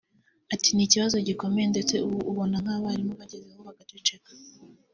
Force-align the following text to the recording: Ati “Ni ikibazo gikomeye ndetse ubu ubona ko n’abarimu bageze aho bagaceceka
Ati 0.53 0.69
“Ni 0.71 0.83
ikibazo 0.87 1.15
gikomeye 1.27 1.67
ndetse 1.73 1.95
ubu 2.05 2.17
ubona 2.31 2.55
ko 2.57 2.61
n’abarimu 2.65 3.13
bageze 3.19 3.47
aho 3.53 3.61
bagaceceka 3.69 4.29